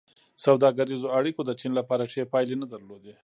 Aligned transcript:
سوداګریزو 0.45 1.07
اړیکو 1.17 1.41
د 1.45 1.51
چین 1.59 1.71
لپاره 1.79 2.03
ښې 2.11 2.23
پایلې 2.33 2.55
نه 2.61 2.67
درلودې. 2.73 3.13